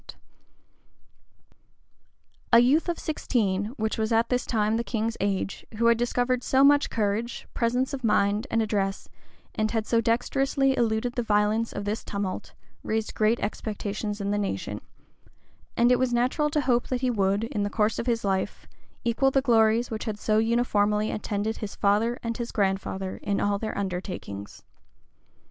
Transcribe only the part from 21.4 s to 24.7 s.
his father and his grandfather in all their undertakings.